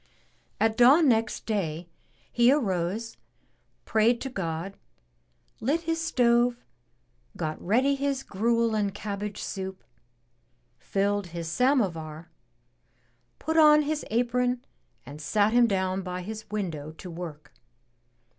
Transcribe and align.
At 0.59 0.77
dawn 0.77 1.07
next 1.07 1.45
day, 1.45 1.87
he 2.31 2.51
arose, 2.51 3.17
prayed 3.85 4.19
to 4.21 4.31
God, 4.31 4.75
lit 5.59 5.81
his 5.81 6.01
stove, 6.01 6.65
got 7.37 7.61
ready 7.63 7.93
his 7.93 8.23
gruel 8.23 8.73
and 8.73 8.95
cabbage 8.95 9.43
soup, 9.43 9.83
filled 10.79 11.27
his 11.27 11.49
samovar, 11.51 12.31
put 13.37 13.57
on 13.57 13.83
his 13.83 14.03
apron 14.09 14.65
and 15.05 15.21
sat 15.21 15.53
him 15.53 15.67
down 15.67 16.01
by 16.01 16.23
his 16.23 16.49
window 16.49 16.91
to 16.93 17.11
work. 17.11 17.53